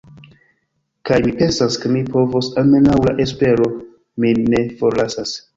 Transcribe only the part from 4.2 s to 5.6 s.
min ne forlasas.